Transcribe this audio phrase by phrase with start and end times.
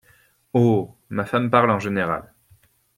[0.61, 0.95] Oh!
[1.09, 2.29] ma femme parle en général.